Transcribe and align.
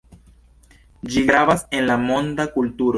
Ĝi 1.11 1.25
gravas 1.29 1.65
en 1.81 1.89
la 1.93 2.01
monda 2.11 2.51
kulturo. 2.59 2.89